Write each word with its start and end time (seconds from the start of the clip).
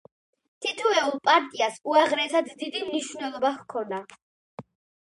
თითოეულ 0.65 1.13
პარტიას 1.29 1.77
უაღრესად 1.91 2.51
დიდი 2.65 2.85
მნიშვნელობა 2.89 3.55
ჰქონდა. 3.61 4.03